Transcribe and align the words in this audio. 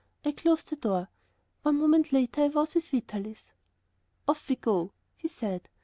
I 0.25 0.31
closed 0.31 0.71
the 0.71 0.77
door. 0.77 1.09
One 1.61 1.75
moment 1.77 2.11
later 2.11 2.41
I 2.41 2.47
was 2.47 2.73
with 2.73 2.89
Vitalis. 2.89 3.53
"Off 4.27 4.49
we 4.49 4.55
go," 4.55 4.93
he 5.15 5.27
said. 5.27 5.69